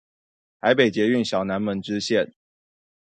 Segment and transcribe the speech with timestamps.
[0.59, 2.31] 台北捷運小南門支線